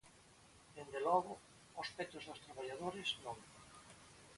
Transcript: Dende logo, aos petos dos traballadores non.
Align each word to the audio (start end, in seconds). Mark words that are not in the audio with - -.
Dende 0.75 0.99
logo, 1.07 1.33
aos 1.77 1.89
petos 1.97 2.23
dos 2.29 2.43
traballadores 2.45 3.09
non. 3.25 3.37